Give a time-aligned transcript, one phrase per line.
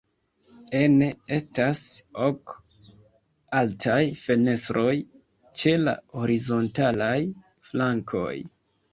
[0.77, 1.81] Ene estas
[2.27, 2.53] ok
[3.57, 4.93] altaj fenestroj
[5.63, 7.19] ĉe la horizontalaj
[7.69, 8.33] flankoj.